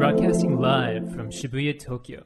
[0.00, 2.24] Broadcasting live from Shibuya, Tokyo.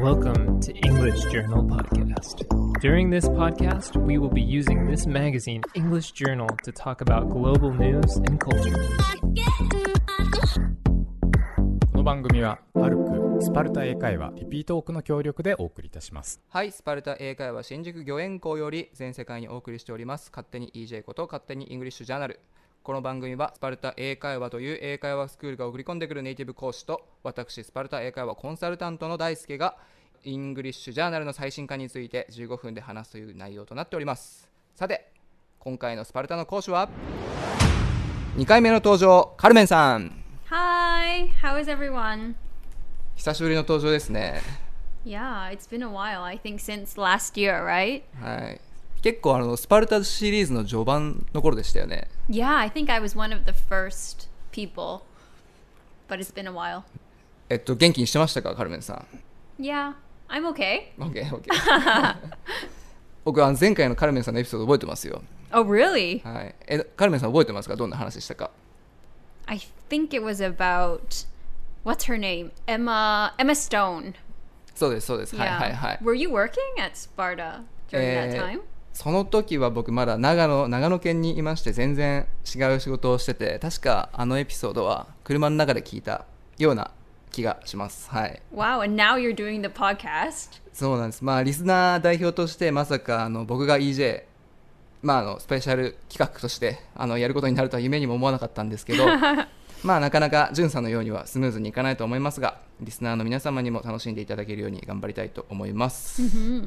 [0.00, 2.46] Welcome to English Journal Podcast.
[2.80, 7.72] During this podcast, we will be using this magazine, English Journal, to talk about global
[7.72, 8.78] news and culture.
[11.90, 22.38] この番組はパルクスパルタ英会話リピートオークの協力でお送りいたしますはい、スパルタ英会話新宿御苑校より全世界にお送りしております勝手に EJ こと勝手にイングリッシュジャーナル
[22.86, 29.76] この番組はスパルタ英会話という英会話スクールが送り込んでくるネイティブ講師と私スパルタ英会話コンサルタントの大輔が
[30.22, 35.10] イングリッシュジャーナルの最新刊について15分で話すという内容となっておりますさて
[35.58, 36.88] 今回のスパルタの講師は
[38.36, 42.36] 2回目の登場カルメンさん Hi, how is everyone?
[43.16, 44.42] 久しぶりの登場ですね
[45.04, 46.22] Yeah, it's been a while.
[46.22, 48.02] I think since last year, right?
[48.22, 48.60] はい
[49.02, 55.02] 結構あのスパルタシリーズの序盤の頃でしたよね Yeah, I think I was one of the first people,
[56.08, 56.82] but it's been a while.
[57.48, 59.94] えっと元気にしてましたかカルメンさん Yeah,
[60.28, 60.92] I'm okay.
[60.98, 62.16] OK OK
[63.24, 66.22] 僕あの前回のカルメンさんのエピソード覚えてますよ Oh, really?
[66.24, 68.50] はいえカルメンさん覚えてますかどんな話でしたか
[69.46, 69.58] I
[69.88, 71.26] think it was about
[71.84, 72.50] what's her name?
[72.66, 74.14] Emma Emma Stone.
[74.74, 78.60] そうですそうです、はいはいはい Were you working at Sparta during that Eh, time?
[78.96, 86.24] その時は僕まだ長野長野県にいまして全然違う仕事をしてて確かあのエピソードは車の中で聞いた
[86.56, 86.90] ような
[87.30, 88.08] 気がします。
[88.08, 88.40] はい。
[88.54, 90.62] Wow, and now you're doing the podcast?
[90.72, 91.22] そうなんです。
[91.22, 94.22] まあリスナー代表としてまさかあの僕が EJ
[95.02, 99.04] まああのスペシャル企画としてあのやることになるとは夢にも思わなかったんですけど
[99.84, 106.22] まあなかなかじゅんさんのようにはスムーズにいかないと思いますがリスナーの皆様にも楽しんでいただけるように頑張りたいと思います、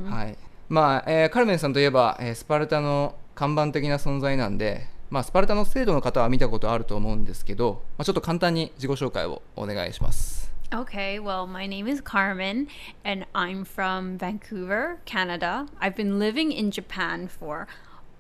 [0.07, 0.38] はい
[0.70, 10.50] まあ、えーカルメンさんといえば、えースパルタの看板的な存在なんでまあ、スパルタの制度の方は見たことあると思うんですけど、まあ、ちょっと簡単に自己紹介をお願いします。
[10.72, 12.67] Okay, well, my name is Carmen,
[13.03, 15.66] and I'm from Vancouver, Canada.
[15.81, 17.67] I've been living in Japan for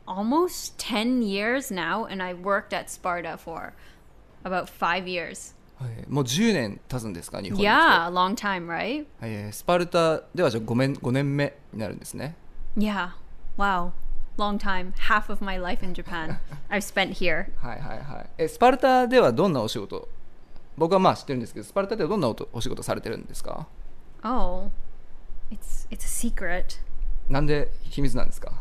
[0.07, 3.73] almost 10 years now, and I worked at Sparta for
[4.43, 5.53] about five years.
[5.79, 9.05] はい、もう10年経つんですか、日本に Yeah, a long time, right?
[9.19, 12.35] はいえースパルタではじゃあ 5, 年5年目になるんですね。
[12.77, 13.11] Yeah,
[13.57, 13.91] wow,
[14.37, 14.91] long time.
[14.93, 16.37] Half of my life in Japan
[16.69, 17.47] I've spent here.
[17.57, 18.29] はいはいはい。
[18.37, 20.09] え、スパルタではどんなお仕事
[20.77, 23.67] 僕はまあ知ってるんですけど、スパルタではどんなおとお仕事されてるんですか
[24.23, 24.69] Oh,
[25.49, 26.79] it's it's a secret.
[27.29, 28.51] なんで秘密なんですか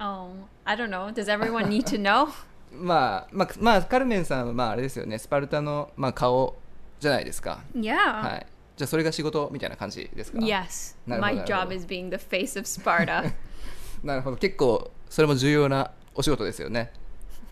[0.00, 0.30] Oh,
[0.64, 1.12] I don't know.
[1.12, 2.28] Does everyone need to know?
[2.72, 6.56] まあ、まあ、まあ、カルメンさんはまああれですよね、スパルタの、まあ、顔
[7.00, 7.60] じゃないですか。
[7.74, 7.96] Yeah.
[7.96, 8.46] はい。
[8.76, 13.32] じゃあそれが仕事みたいな感じですか？Yes, なるほど my なるほ job ど is being the face of Sparta.
[14.02, 14.36] なるほど。
[14.36, 16.92] 結構それも重要なお仕事ですよね。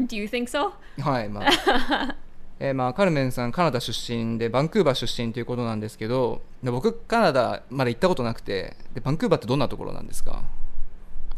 [0.01, 0.73] Do you think so?
[1.03, 2.17] はい、まあ。
[2.63, 10.43] えーまあ、カルメンさん、カナダ出身で、バンクーバー出身ということなんですけど、で僕、カナダまだ行ったことなくてで、バンクーバーってどんなところなんですか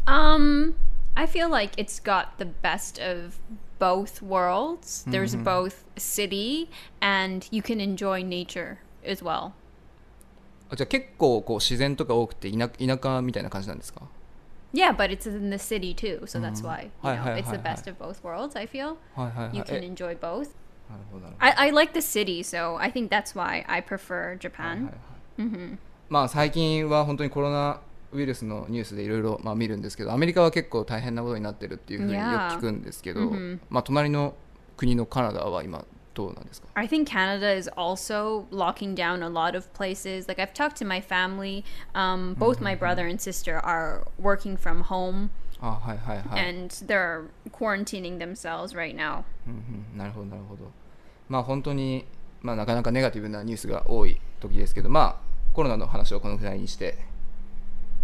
[0.06, 0.74] ？Um,
[1.15, 3.39] I feel like it's got the best of
[3.79, 5.03] both worlds.
[5.07, 6.69] There's both city
[7.01, 9.53] and you can enjoy nature as well.
[10.69, 14.01] あじゃあ結構こう自然とか多くて田田舎みたいな感じなんですか
[14.73, 17.49] Yeah, but it's in the city too, so that's why you Hi, know hi, it's
[17.49, 17.63] the hi, hi.
[17.63, 18.55] best of both worlds.
[18.59, 19.57] I feel はいはいはい。
[19.57, 20.49] you え can enjoy both.
[20.89, 24.91] なるほどなるほど I, I like the city, so I think that's why I prefer Japan.
[26.09, 27.79] まあ最近は本当にコロナ
[28.12, 33.32] ウイルスのニュースでいろいろまあ見るんですけどアメリカは結構大変なことになってるっていうふうによく.聞くんですけど、
[33.70, 34.34] まあ隣の
[34.76, 35.84] 国のカナダは今
[36.14, 40.28] どうなんですか I think Canada is also locking down a lot of places.
[40.28, 41.64] Like I've talked to my family.
[41.94, 45.30] Um, both my brother and sister are working from home,
[45.60, 49.24] あはいはいはい、and they're quarantining themselves right now.
[49.46, 49.52] うん
[49.92, 50.70] うんなるほどなるほど
[51.28, 52.04] まあ本当に、
[52.42, 56.98] まあ、なかなかネガティブなニュースが多い時ですけどまあコロナの話をこのくらいにして、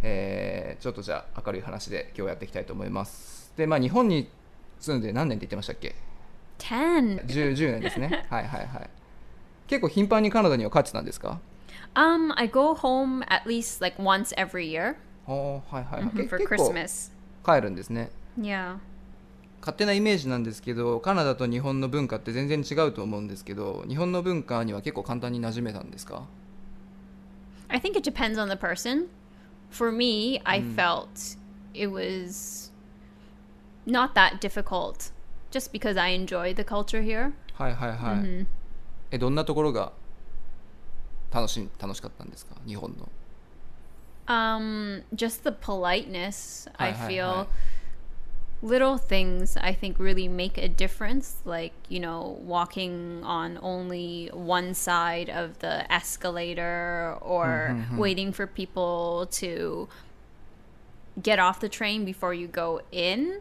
[0.02, 4.28] えーちょっとじゃあ明るい話で今日やっていきたいと思いますでまあ日本に
[4.78, 5.94] 住んで何年って言ってましたっけ
[6.58, 7.24] ？Ten.
[7.26, 8.90] 10, 10年ですね はいはいはい
[9.66, 11.40] 結構頻繁にカナダには帰ってたんですか
[11.94, 14.96] ？Um, I go home at least like once every year
[15.26, 17.10] おーはいはい、はい mhm, け for Christmas.
[17.44, 18.76] 帰るんですね Yeah.
[19.60, 26.22] 勝手なイメージなんですけどカナダと日本の文化って全然違うと思うんですけど日本の文化には結構簡単に馴染めたんですか
[27.68, 29.06] ？I think it depends on the person.
[29.69, 31.37] For me, I felt
[31.73, 32.71] it was
[33.85, 35.11] not that difficult
[35.51, 37.33] just because I enjoy the culture here.
[37.55, 38.47] はいはいはい、
[39.11, 39.93] えどんなところが
[41.31, 43.09] 楽し楽しかったんですか日本の
[44.25, 46.69] Um, just the politeness.
[46.77, 47.47] I Hi, hi, feel hi.
[48.60, 54.74] little things I think really make a difference, like, you know, walking on only one
[54.74, 57.96] side of the escalator or mm-hmm.
[57.96, 59.88] waiting for people to
[61.22, 63.40] get off the train before you go in.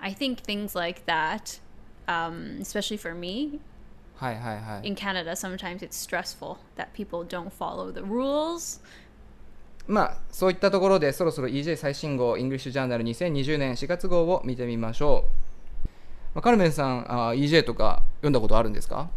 [0.00, 1.60] I think things like that,
[2.06, 3.60] um, especially for me.
[4.16, 4.80] Hi, hi, hi.
[4.82, 8.80] In Canada, sometimes it's stressful that people don't follow the rules.
[9.88, 15.24] まあそういったところでそろそろ EJ 最新号イングリッシュジャーナル2020年4月号を見てみましょ
[15.84, 15.88] う、
[16.34, 19.08] まあ、カルメンさんあ EJ とか読んだことあるんですか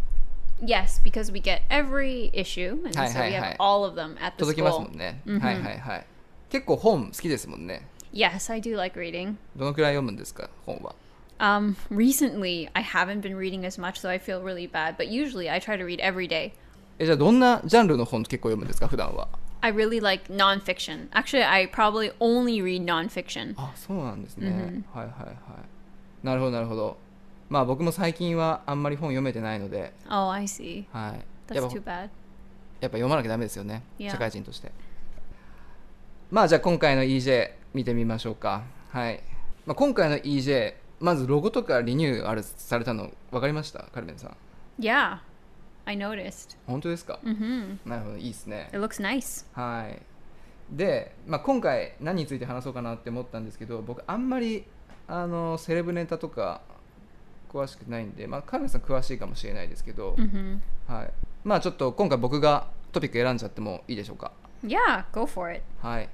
[0.64, 4.46] Yes, because we get every issue, and so we have all of them at the
[4.46, 4.90] 届きます school.
[4.90, 6.06] もんね、はいはいはい
[6.50, 9.36] 結構本好きですもんね Yes, I do like reading.
[9.56, 10.96] どのくらい読むんですか本は
[11.40, 14.96] Um, recently, I haven't been reading as much, so I feel really bad.
[14.96, 16.52] But usually, I try to read every day.
[17.00, 19.28] えじゃあどんなジャンルの本結構読むんですか普段は
[19.62, 21.08] I really like nonfiction.
[21.12, 23.54] Actually, I probably only read nonfiction.
[23.58, 25.36] あそうなんですね、はいはいはい。
[26.26, 26.98] なるほどなるほど。
[27.50, 30.86] まあ僕も最近はあんまり本読めてないので、Oh, I see.
[30.92, 31.16] は
[31.50, 32.10] い、や That's っぱ too bad.
[32.80, 33.84] やっぱ読まなきゃダメですよね。
[34.00, 34.12] Yeah.
[34.12, 34.72] 社会人として。
[36.32, 38.64] まあじゃあ今回の EJ 見てみましょうか。
[38.90, 39.22] はい、
[39.66, 43.84] まあ、今回の EJ まずロゴとかリニューアルされたの分かりました？
[43.94, 44.36] カルメンさん。
[44.80, 45.20] Yeah,
[45.86, 46.58] I noticed.
[46.68, 49.46] 本当ですか、hmm なるほどいいですね It looks nice.
[49.54, 50.02] はい
[50.72, 54.66] で、まあ、今回何について話そうかなって思ったんですけど僕あんまり
[55.08, 56.62] あのセレブネタとか
[57.52, 61.12] 詳しくないんで、まあ、カルメンさん詳しいかもしれないですけど、hmm はい、
[61.44, 64.32] まあちょっと今回僕がトピック選んじゃってもいいでしょうか
[64.64, 65.64] ？Yeah, go for it.
[65.82, 66.10] はい。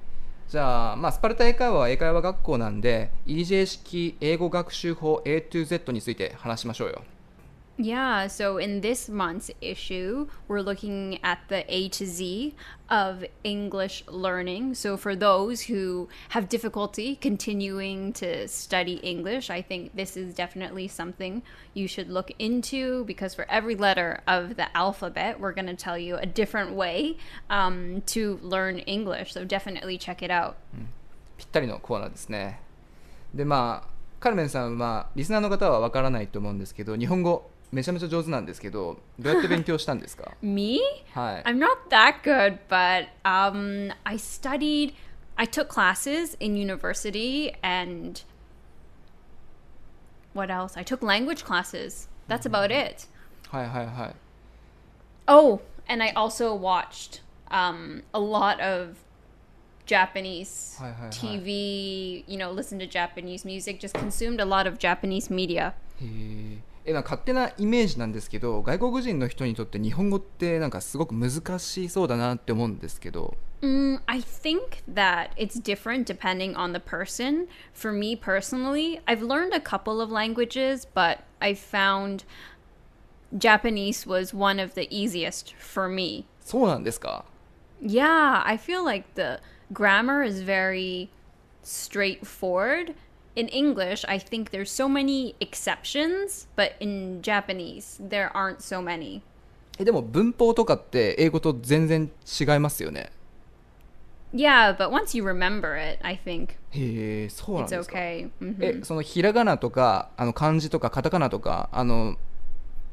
[0.48, 7.02] じゃあ、まあ、スパルタ英会話は英会話学校なんで、EJ 式英語学習法 A to Z について話しましょうよ。
[7.77, 12.53] Yeah, so in this month's issue, we're looking at the A to Z
[12.87, 14.75] of English learning.
[14.75, 20.87] So, for those who have difficulty continuing to study English, I think this is definitely
[20.87, 21.41] something
[21.73, 25.97] you should look into because for every letter of the alphabet, we're going to tell
[25.97, 27.17] you a different way
[27.49, 29.33] um, to learn English.
[29.33, 30.57] So, definitely check it out.
[31.35, 32.61] ぴったりのコーナーですね。
[33.33, 40.79] で、まあ、カルメンさんは、リスナーの方はわからないと思うんですけど、日本語 めちゃめちゃ上手なんですけど、どうやって勉強したんですか Me?
[41.13, 41.43] はい。
[41.43, 44.93] I'm not that good, but um, I studied,
[45.35, 48.21] I took classes in university and
[50.33, 50.77] what else?
[50.77, 52.07] I took language classes.
[52.27, 53.07] That's about it.
[53.49, 54.15] はいはいはい。
[55.27, 58.97] Oh, and I also watched um, a lot of
[59.85, 61.09] Japanese Hi, hi, hi.
[61.09, 65.73] TV, you know, listen to Japanese music, just consumed a lot of Japanese media.
[65.99, 77.48] へー えな勝手なイメージなんですけど外国人の人にとって日本語ってなんかすごく難しそうだなって思うんですけど Mm, I think that it's different depending on the person.
[77.74, 82.24] For me personally, I've learned a couple of languages, but I found
[83.36, 86.24] Japanese was one of the easiest for me.
[86.40, 87.24] そうなんですか
[87.82, 89.40] Yeah, I feel like the
[89.72, 91.08] grammar is very
[91.64, 92.94] straightforward.
[93.38, 99.22] In English, I think there's so many exceptions, but in Japanese, there aren't so many.
[99.78, 103.12] えでも文法とかって英語と全然違いますよね
[104.34, 108.28] Yeah, but once you remember it, I think へえそうなん it's ですか okay.
[108.40, 108.80] Mhm.
[108.80, 112.16] えそのひらがなとかあの漢字とかカタカナとかあの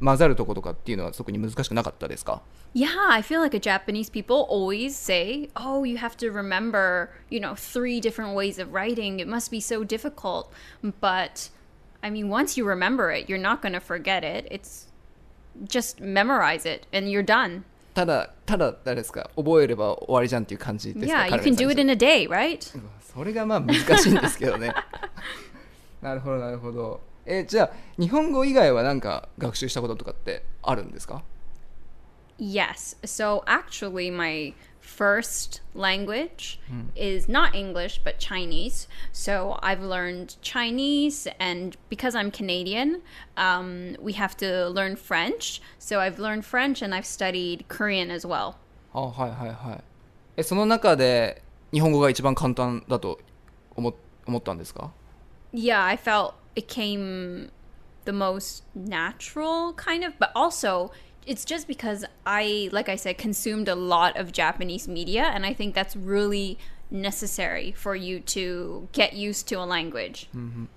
[0.01, 2.41] 混ざるとことかっていうのは特に難しくなかったですか
[2.75, 7.41] Yeah, I feel like a Japanese people always say, "Oh, you have to remember, you
[7.41, 9.19] know, three different ways of writing.
[9.21, 10.47] It must be so difficult."
[10.83, 11.51] But
[12.03, 14.47] I mean, once you remember it, you're not going to forget it.
[14.53, 14.87] It's
[15.69, 17.65] just memorize it and you're done.
[17.93, 22.79] ただただ誰ですか覚えれば終わりじゃんっていう感じですか Yeah, you カルメ can ンさん do に it in a day, right?
[22.79, 24.73] うわ それがまあ難しいんですけどね
[26.01, 31.24] なるほどなるほど えじゃあ日本語以外は何か学習したこととかってあるんですか
[32.38, 32.98] Yes.
[33.06, 36.60] So actually, my first language
[36.94, 38.88] is not English, but Chinese.
[39.14, 43.02] So I've learned Chinese, and because I'm Canadian,
[43.38, 45.62] um, we have to learn French.
[45.80, 48.56] So I've learned French and I've studied Korean as well.
[48.94, 49.84] あはいはいはい
[50.38, 51.42] えその中で
[51.74, 53.20] 日本語が一番簡単だと
[53.76, 53.94] 思
[54.26, 54.92] 思ったんですか
[55.54, 57.51] Yeah, I felt it came
[58.05, 60.91] the most natural, kind of, but also
[61.27, 65.53] it's just because I, like I said, consumed a lot of Japanese media, and I
[65.55, 66.59] think that's really
[66.91, 70.29] necessary for you to get used to a language.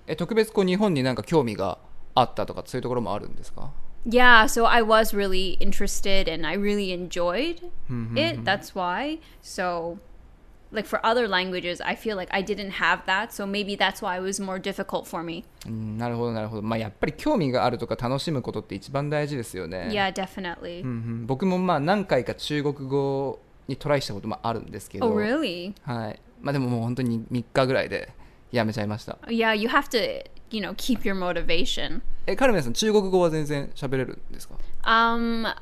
[0.08, 1.78] え特別こう日本になんか興味が
[2.14, 3.72] あったとかそういうところもあるんですか
[4.06, 7.62] Yeah, so I was really interested and I really enjoyed
[8.16, 8.44] it.
[8.44, 9.20] That's why.
[9.42, 9.98] So
[10.74, 14.18] like for other languages, I feel like I didn't have that, so maybe that's why
[14.18, 15.44] it was more difficult for me.
[15.68, 20.82] うんなるほどなるほどまあやっぱり興味があるとか楽しむことって一番大事ですよね Yeah, definitely.
[20.84, 25.74] うんうん、僕もまあ何回か中国語にトライしたこともあるんですけど、 Oh, really?
[25.84, 28.12] はいまあ、でももう本当に3日ぐらいで
[28.52, 32.02] やめちゃいました Yeah, you have to, you know, keep your motivation.
[32.26, 35.56] えカルメンさん中国語は全然喋れるんですか Um,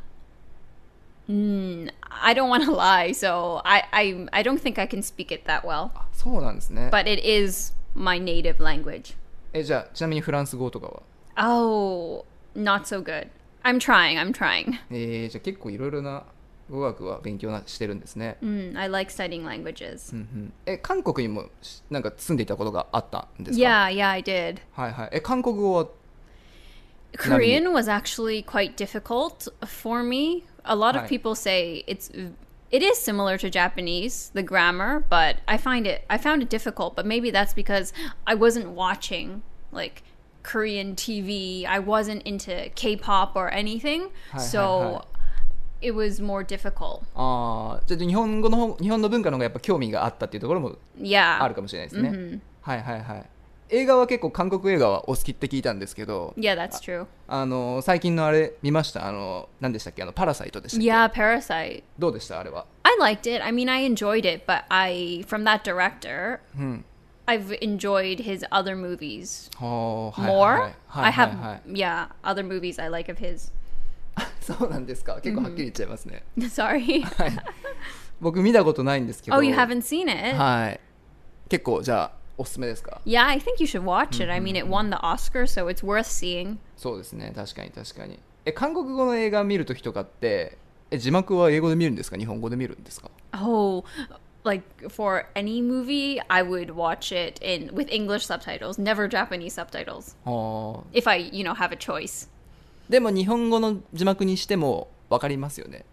[1.29, 5.33] mm, I don't want to lie, so I, I, I don't think I can speak
[5.33, 5.91] it that well.
[5.95, 9.15] あそうなんですね But it is my native language.
[9.53, 11.01] えじゃあちなみにフランス語とかは
[11.37, 12.25] Oh,
[12.55, 13.29] not so good.
[13.63, 14.17] I'm trying.
[14.17, 14.79] I'm trying.
[14.89, 16.23] えー、じゃあ結構いろいろな
[16.69, 20.13] 語学は勉強なしてるんですね、 Mm, I like studying languages.
[20.15, 24.59] うんうん、え韓国にもしなんか住んでいたことがあったんですか Yeah, yeah, I did.
[24.71, 25.87] はいはいえ韓国語は
[27.17, 30.45] Korean was actually quite difficult for me.
[30.65, 31.09] A lot of Right.
[31.09, 32.09] people say it's
[32.71, 36.95] it is similar to Japanese, the grammar, but I find it I found it difficult,
[36.95, 37.93] but maybe that's because
[38.25, 39.41] I wasn't watching
[39.71, 40.03] like
[40.43, 41.65] Korean TV.
[41.65, 44.09] I wasn't into K-pop or anything.
[44.31, 45.05] Hi, hi, so hi.
[45.81, 47.03] it was more difficult.
[47.15, 51.41] あーじゃあ日本語の方日本の文化の方がやっぱ興味があったっていうところも Yeah.
[51.43, 53.25] あるかもしれないですね、はいはいはい
[53.68, 57.06] 映画は結構韓国映画はお好きって聞いたんですけど Yeah, that's true.
[57.26, 61.82] あの最近のあれ見ましたあの何でしたっけあのパラサイトでしたっけ Yeah, Parasite.
[61.98, 63.42] どうでしたあれは I liked it.
[63.44, 66.38] I mean, I enjoyed it, but I from that director,
[67.26, 70.60] I've enjoyed his other movies はあはい more.
[70.60, 73.52] はいはい I はい have はい yeah, other movies I like of his.
[74.40, 77.04] そうなんですか結構はっきり言っちゃいますね、Sorry.
[78.20, 80.36] 僕見たことないんですけど oh, you haven't seen it?
[80.36, 80.80] はい
[81.48, 84.30] 結構じゃあおすすめですか Yeah, I think you should watch it.
[84.30, 86.58] I mean, it won the Oscar, so it's worth seeing.
[86.76, 90.58] そうですね確かに確かにえ韓国語の映画見るときとかって
[90.90, 93.84] え字幕は英語で見るんですか日本語で見るんですか Oh,
[94.44, 100.14] like for any movie, I would watch it in with English subtitles, never Japanese subtitles.
[100.24, 102.28] はあ If I, you know, have a choice.
[102.88, 105.84] でも日本語の字幕にしても分かりますよね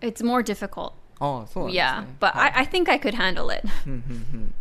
[0.00, 0.92] It's more difficult.
[1.18, 3.66] ああそうなんですね Yeah, but はい I, I think I could handle it.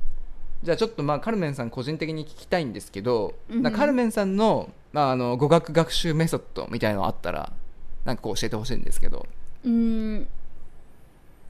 [0.63, 7.51] じゃあちょっとまあカルメンさん個人的に聞きたいんですけど、なんかカルメンさんの,、まあ、あの語学学習メソッドみたいなのあったら
[8.03, 9.27] なんかこう教えてほしいんですけど
[9.63, 10.27] Mm,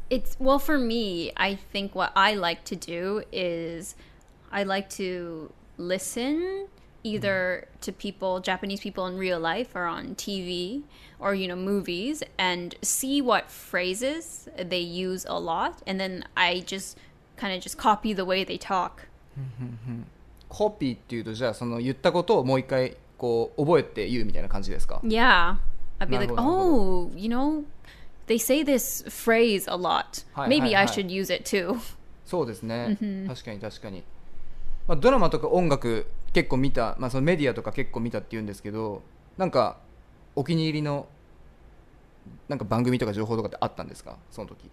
[0.10, 1.32] it's well for me.
[1.36, 3.96] I think what I like to do is
[4.52, 6.68] I like to listen
[7.05, 10.83] either to people, Japanese people in real life, or on TV,
[11.19, 16.61] or you know movies, and see what phrases they use a lot, and then I
[16.61, 16.99] just
[17.37, 19.07] kind of just copy the way they talk.
[20.49, 25.57] コピーっていうとじゃあその言ったことをもう一回こう覚えて言うみたいな感じですか Yeah.
[26.01, 27.65] I'd be like, Naruhodo, oh, you know,
[28.27, 30.25] they say this phrase a lot.
[30.35, 30.93] Hi, Maybe hi, I hi.
[30.93, 31.79] should use it too.
[32.25, 32.97] そうですね、
[33.29, 34.05] 確かに確かに、
[34.87, 39.02] まあ、ドラマとか音楽 結構見た、まあ、そのメディアとか結構見たって言うんですけど
[39.38, 39.78] なんか
[40.36, 41.08] お気に入りの
[42.50, 44.18] なんか番組とか情報とかってあったんですか？
[44.32, 44.70] その時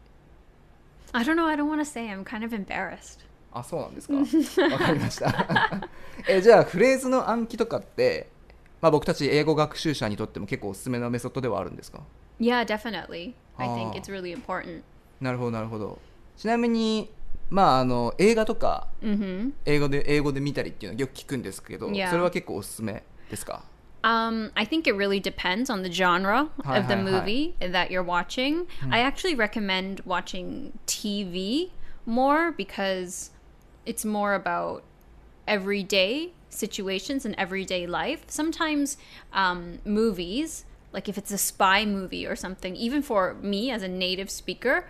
[1.12, 1.46] I don't know.
[1.46, 2.06] I don't want to say.
[2.08, 3.20] I'm kind of embarrassed.
[3.52, 4.62] あそうなんですか？
[4.68, 5.88] わかりました
[6.28, 8.28] えじゃあフレーズの暗記とかって、
[8.80, 12.00] まあ、僕たち英語学習者にとっても結構おすすめのメソッドではあるんですか
[12.40, 13.34] ？Yeah, definitely.
[13.58, 14.00] I think Ah.
[14.00, 14.82] it's really important.
[15.20, 15.98] なるほどなるほど
[16.36, 17.10] ちなみに
[17.51, 22.09] まああの映画とか hmm 英語で英語で見たりっていうのはよく聞くんですけど Yeah.
[22.09, 23.63] それは結構おすすめですか
[24.03, 27.03] Um, I think it really depends on the genre Hi, of the hi, hi.
[27.03, 28.65] movie that you're watching.
[28.91, 31.71] I actually recommend watching TV
[32.05, 33.31] more because
[33.85, 34.83] it's more about
[35.47, 38.23] everyday situations and everyday life.
[38.27, 38.97] Sometimes
[39.33, 43.87] um, movies, like if it's a spy movie or something, even for me as a
[43.87, 44.85] native speaker,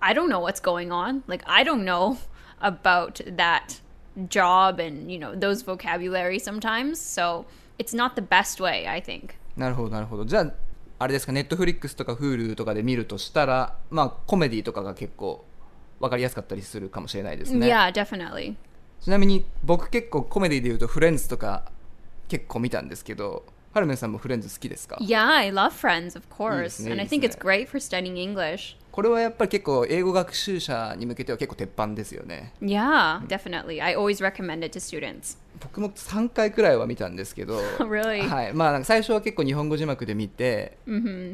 [0.00, 1.22] I don't know what's going on.
[1.26, 2.18] Like I don't know
[2.60, 3.80] about that
[4.28, 6.94] job and you know those vocabulary sometimes.
[7.00, 7.44] So
[7.78, 9.34] it's not the best way, I think.
[9.56, 10.52] なるほどなるほどじゃあ
[10.98, 15.44] あれですかネットフリックスとか Hulu とかで見るとしたらまあコメディとかが結構
[16.00, 18.54] わかりやすかったりするかもしれないですね Yeah, definitely.
[19.00, 21.64] ちなみに僕結構コメディで言うとフレンズとか
[22.28, 27.42] 結構見たんですけどハルメンさんもフレンズ好きですか Yeah, I love Friends, of course, Yes, and I yes, think it's yeah.
[27.42, 28.76] great for studying English.
[28.97, 33.79] これはやっぱり結構英語学習者に向けては結構鉄板ですよね Yeah, definitely.
[33.79, 35.37] I always recommend it to students.
[35.59, 38.27] 僕も3回くらいは見たんですけど Really?
[38.27, 40.79] はいまあ、なんか最初は結構日本語字幕で見て、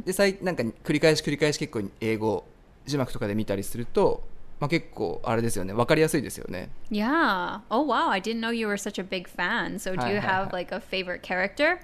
[0.05, 2.43] で最なんか繰り返し繰り返し結構英語
[2.86, 4.24] 字幕とかで見たりすると、
[4.60, 7.62] まあ、結構あれですよね分かりやすいですよね Yeah.
[7.70, 9.75] Oh wow, I didn't know you were such a big fan.
[9.79, 11.79] So do you have like a favorite character?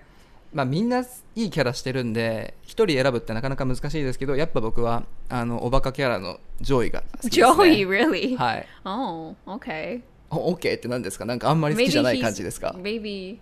[0.51, 1.01] まあ、みんな
[1.35, 8.35] いいキャラしてるんで一人選ぶってなかなか難しいですけどやっぱ僕はあのおバカキャラのジョイが好きです、ね、Joey, really?
[8.35, 10.01] はい Oh, okay.
[10.31, 11.25] お OK って何ですか？
[11.25, 13.39] なんかあんまり好きじゃない感じですか？Maybe.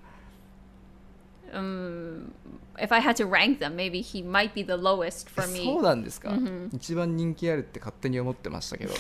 [1.54, 2.32] Um,
[2.78, 5.48] if I had to rank them, maybe he might be the lowest for me.
[5.48, 6.34] そうなんですか、
[6.74, 8.94] 一番人気あるって勝手に思ってましたけど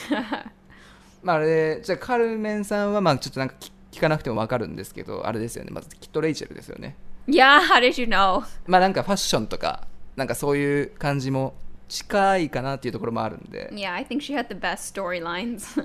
[1.23, 6.95] まああれじゃあカルメンさんはまあちょっとなんか聞聞かなくても分かるんですけどあれですよねまずきっとレイチェルですよね
[7.27, 8.43] Yeah, how did you know?
[8.65, 11.55] まあなんかファッションとかなんかそういう感じも
[11.88, 15.81] 近いかなっていうところもあるんで Yeah, I think she had the best storylines.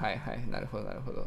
[0.00, 1.26] はいはいなるほどなるほど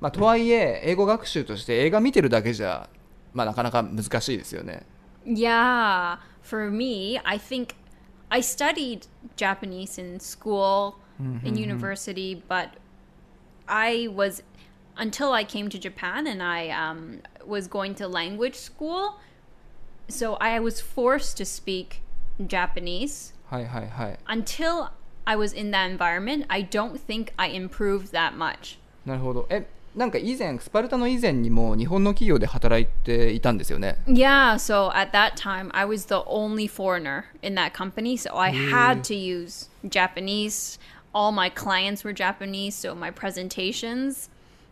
[0.00, 2.88] まあとはいえ英語学習として映画見てるだけじゃ
[3.32, 4.84] まあなかなか難しいですよね
[5.26, 7.74] yeah, for me, I think
[8.30, 9.06] I studied
[9.36, 10.94] Japanese in school,
[11.44, 12.70] in university, but
[13.66, 14.42] I was
[14.99, 19.19] until I came to Japan and I um, was going to language school.
[20.07, 22.01] So I was forced to speak
[22.39, 23.33] Japanese.
[23.49, 24.89] はいはいはい Until
[25.25, 28.77] I was in that environment, I don't think I improved that much.
[29.05, 38.35] なるほどえなんか以前スパルタの以前にも日本の企業で働いていたんですよね Yeah, so at that time, I was the only foreigner in that company, so
[38.37, 40.79] I had to use Japanese.
[41.13, 44.29] All my clients were Japanese, so my presentations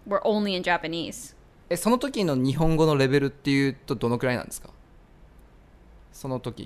[0.08, 1.34] Were only in Japanese.
[1.70, 4.70] えその時の日本語のレベルっていうとどのくらいなんですか
[6.12, 6.64] その時、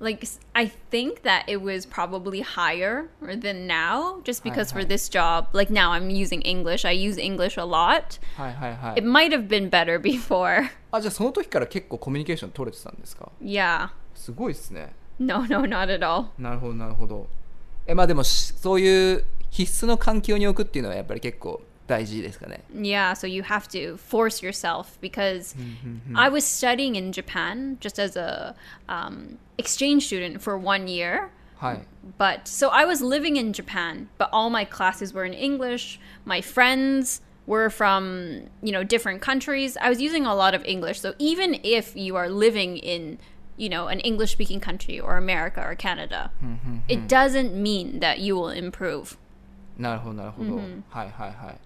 [0.00, 4.86] Like, s- I think that it was probably higher than now, just because for hi.
[4.88, 8.18] this job, like now I'm using English, I use English a lot.
[8.36, 10.68] はいはいは It い might have been better before.
[10.90, 13.90] あじゃあその時から結構コミュニケーション取れてたんですか yeah.
[14.14, 16.26] すごいですね No, no, not at all.
[16.36, 17.28] なるほどなるほど
[17.86, 25.55] えまあでもしそういう必須の環境に置くっていうのはやっぱり結構 大事ですかね Yeah, so you have to force yourself because
[26.15, 28.55] I was studying in Japan just as a
[28.87, 31.29] um, exchange student for one year.
[31.57, 31.81] はい
[32.17, 35.99] But so I was living in Japan, but all my classes were in English.
[36.25, 39.77] My friends were from, you know, different countries.
[39.79, 40.99] I was using a lot of English.
[41.01, 43.19] So even if you are living in,
[43.57, 46.31] you know, an English speaking country or America or Canada,
[46.87, 49.17] it doesn't mean that you will improve.
[49.77, 51.64] なるほどなるほど、はいはいはい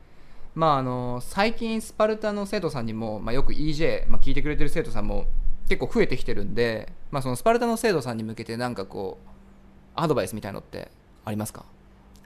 [0.54, 5.26] まああの最近スパルタの生徒さんにも、まあ、よく EJ、まあ、聞いてくれてる生徒さんも
[5.68, 9.28] 結構増えてきてるんで、まあ、そのスパルタの生徒さんに向けてなんかこう
[9.94, 10.90] アドバイスみたいのって
[11.24, 11.64] ありますか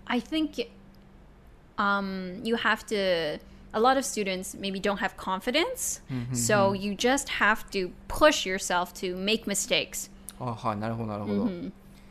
[0.07, 0.69] ？I think
[1.77, 3.41] um, you have to.
[3.77, 6.01] A lot of students maybe don't have confidence,
[6.33, 10.11] so you just have to push yourself to make mistakes.
[10.39, 11.45] あはいなるほどなるほど、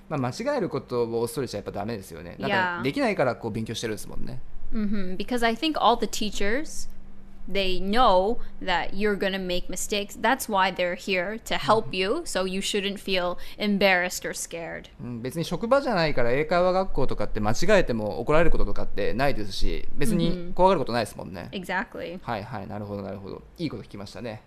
[0.10, 4.42] まあ、間違えることを恐れちゃやっぱダメですよねなんか.できないからこう勉強してるんですもんね
[4.74, 6.88] hmm Because I think all the teachers
[7.48, 10.18] they know that you're gonna make mistakes.
[10.20, 12.22] That's why they're here to help you.
[12.26, 14.90] So you shouldn't feel embarrassed or scared.
[15.02, 22.20] うん別に職場じゃないから英会話学校とかって間違えても怒られることとかってないですし別に怖がることないですもんね、Exactly.
[22.22, 24.42] はいはいなるほどなるほどいいこと聞きましたね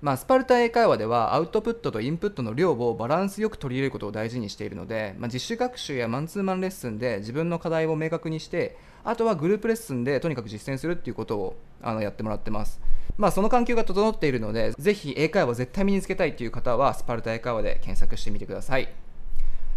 [0.00, 12.80] まあスパルタ英会話ではアウトプットとインプットの量をバランスよく取り入れることを大事にしているので、まあ、実習学習やマンツーマンレッスンで自分の課題を明確にしてあとはグループレッスンでとにかく実践するっていうことをあのやってもらってます
[13.16, 18.88] まあその環境が整っているのでぜひ英会話を絶対身につけたいという方はスパルタ英会話で検索してみてください、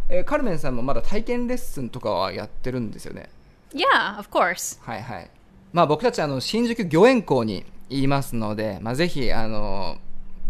[0.10, 3.30] えーカルメンさんもまだ体験レッスンとかはやってるんですよね
[3.74, 4.80] ？Yeah, of course.
[4.84, 5.30] はいはい。
[5.72, 9.98] まあ僕たちあの新宿御苑校にいますので、まあぜひあの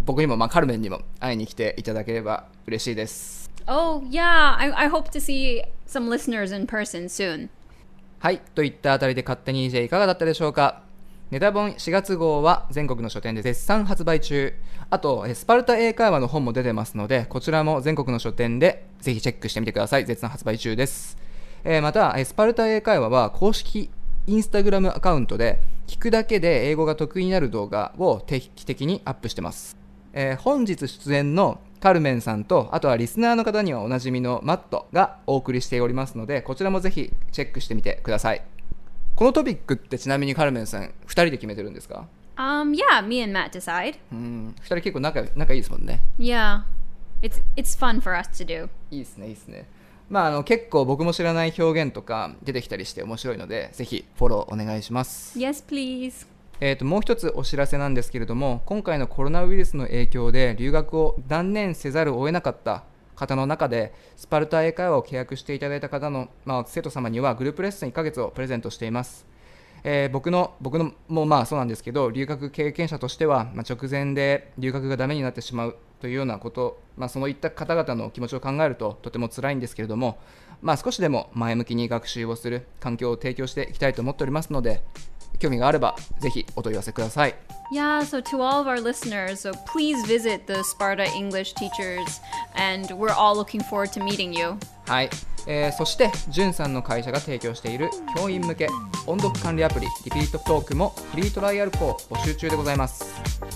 [0.06, 3.52] 僕にもまあカルメンにも会いに来ていただければ嬉しいです。
[3.68, 7.50] Oh yeah, I, I hope to see some listeners in person soon.
[8.20, 8.40] はい。
[8.56, 10.84] といったあたりで勝手に EJ いかがだったでしょうか
[11.32, 14.54] ネタ本4月号は全国の書店で絶賛発売中。
[14.90, 20.06] あと、えスパルタ英会話の本も出てますので、こちらも全国の書店でぜひチェックしてみてください。
[20.06, 21.18] 絶賛発売中です。
[21.64, 23.90] えーまた、えスパルタ英会話は公式
[24.28, 29.81] インスタグラムアカウントで、聞くだけで英語が得意になる動画を定期的にアップしてます。
[30.14, 38.44] えー本日出演のカルメンさんと、あとはリスナーの方にはおなじみのマットがお送りしておりますので、こちらもぜひチェックしてみてください。
[39.16, 43.96] このトピックってちなみにカルメンさん、2人で決めてるんですか？Um, yeah, me and Matt decide.
[44.12, 46.02] うん、2人結構仲仲いいですもんね。
[46.20, 46.62] Yeah,
[47.24, 48.70] it's it's fun for us to do.
[48.92, 49.68] いいですね、いいですね。
[50.08, 55.40] まあ、あの結構僕も知らない表現とか出てきたりして面白いので、ぜひフォローお願いします。
[55.40, 56.28] Yes, please.
[56.64, 62.84] えー、ともう一つお知らせなんですけれども今回のコロナウイルスの影響で留学を断念せざるを得なかった
[63.16, 69.26] 方の中でスパルタ英会話を契約していただいた方の、まあ、生徒様にはグループレッスン1ヶ月をプレゼントしています、
[69.84, 80.20] えー僕の僕のもまあそうなんですけど留学経験者としては、まあ、直前で留学がダメになってしまうというようなこと、まあ、そのいった方々の気持ちを考えるととても辛いんですけれども、
[80.62, 84.84] まあ、少しでも前向きに学習をする環境を提供していきたいと思っておりますので
[85.40, 87.36] 興味があればぜひお問い合わせください。
[87.74, 92.20] Yeah, so to all of our listeners, so please visit the Sparta English teachers,
[92.54, 94.58] and we're all looking forward to meeting you.
[94.88, 95.10] はい、
[95.48, 98.68] えーそしてじゅんさんの会社が提供している教員向け
[99.08, 103.06] 音読管理アプリリピートトークもフリートライアル校募集中でございます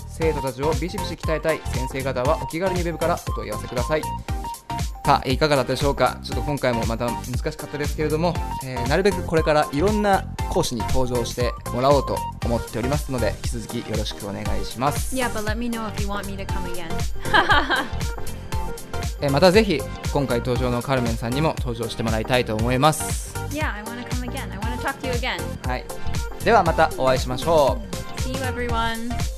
[0.08, 4.02] 生徒たちをビシビシ鍛えたい先生方はお気軽にウェブからお問い合わせください
[5.06, 6.18] さあいかがだったでしょうか？
[6.24, 16.88] ちょっと今回もまた難しかったですけれども、えーなるべくこれからいろんな講師に登場してもらおうと思っておりますので引き続きよろしくお願いします Yeah, but let me know if you want me to come again.
[19.20, 19.80] えーまたぜひ
[20.12, 24.50] 今回登場のカルメンさんにも登場してもらいたいと思います Yeah, I want to come again.
[24.52, 25.68] I want to talk to you again.
[25.68, 25.84] はい
[26.44, 27.78] ではまたお会いしましょ
[28.18, 28.36] う See you,
[28.68, 29.35] everyone.